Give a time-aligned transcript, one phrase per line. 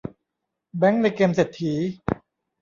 [0.77, 1.73] แบงก์ในเกมเศรษฐี